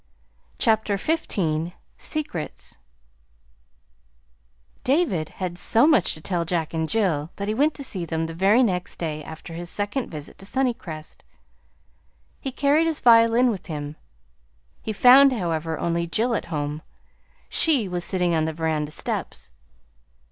CHAPTER 0.57 0.97
XV 0.97 1.73
SECRETS 1.99 2.79
David 4.83 5.29
had 5.29 5.59
so 5.59 5.85
much 5.85 6.15
to 6.15 6.21
tell 6.21 6.43
Jack 6.43 6.73
and 6.73 6.89
Jill 6.89 7.29
that 7.35 7.47
he 7.47 7.53
went 7.53 7.75
to 7.75 7.83
see 7.83 8.03
them 8.05 8.25
the 8.25 8.33
very 8.33 8.63
next 8.63 8.95
day 8.97 9.23
after 9.23 9.53
his 9.53 9.69
second 9.69 10.09
visit 10.09 10.39
to 10.39 10.45
Sunnycrest. 10.47 11.23
He 12.39 12.51
carried 12.51 12.87
his 12.87 12.99
violin 12.99 13.51
with 13.51 13.67
him. 13.67 13.95
He 14.81 14.91
found, 14.91 15.33
however, 15.33 15.77
only 15.77 16.07
Jill 16.07 16.33
at 16.33 16.45
home. 16.45 16.81
She 17.47 17.87
was 17.87 18.03
sitting 18.03 18.33
on 18.33 18.45
the 18.45 18.53
veranda 18.53 18.89
steps. 18.89 19.51